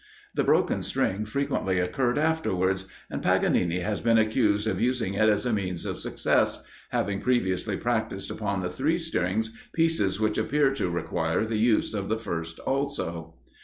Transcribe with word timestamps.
The 0.33 0.43
broken 0.43 0.81
string 0.81 1.25
frequently 1.25 1.77
occurred 1.79 2.17
afterwards; 2.17 2.87
and 3.11 3.21
Paganini 3.21 3.81
has 3.81 4.01
been 4.01 4.17
accused 4.17 4.65
of 4.65 4.81
using 4.81 5.13
it 5.13 5.29
as 5.29 5.45
a 5.45 5.53
means 5.53 5.85
of 5.85 5.99
success, 5.99 6.63
having 6.89 7.21
previously 7.21 7.77
practised 7.77 8.31
upon 8.31 8.61
the 8.61 8.69
three 8.71 8.97
strings, 8.97 9.55
pieces 9.73 10.19
which 10.19 10.39
appear 10.39 10.73
to 10.73 10.89
require 10.89 11.45
the 11.45 11.59
use 11.59 11.93
of 11.93 12.09
the 12.09 12.17
first 12.17 12.57
also. 12.61 13.35